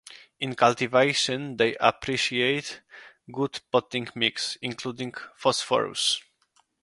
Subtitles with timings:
[0.39, 2.81] In cultivation they appreciate
[3.31, 6.23] good potting mix, including Phosphorus.